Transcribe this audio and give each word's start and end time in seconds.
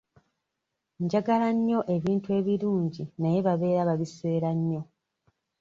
Njagala 1.03 1.47
nnyo 1.55 1.79
ebintu 1.95 2.29
ebirungi 2.39 3.03
naye 3.21 3.39
babeera 3.45 3.87
babiseera 3.89 4.49
nnyo. 4.57 4.81